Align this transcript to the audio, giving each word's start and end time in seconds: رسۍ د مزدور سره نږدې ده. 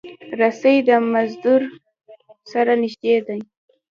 رسۍ 0.39 0.77
د 0.87 0.89
مزدور 1.11 1.61
سره 2.51 2.71
نږدې 2.81 3.15
ده. 3.25 3.35